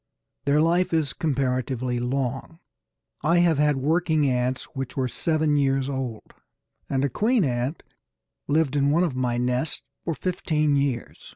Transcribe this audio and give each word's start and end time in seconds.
Their 0.45 0.61
life 0.63 0.95
is 0.95 1.13
comparatively 1.13 1.99
long: 1.99 2.57
I 3.21 3.37
have 3.37 3.59
had 3.59 3.75
working 3.77 4.27
ants 4.27 4.63
which 4.73 4.97
were 4.97 5.07
seven 5.07 5.57
years 5.57 5.89
old, 5.89 6.33
and 6.89 7.05
a 7.05 7.07
queen 7.09 7.43
ant 7.43 7.83
lived 8.47 8.75
in 8.75 8.89
one 8.89 9.03
of 9.03 9.15
my 9.15 9.37
nests 9.37 9.83
for 10.03 10.15
fifteen 10.15 10.75
years. 10.75 11.29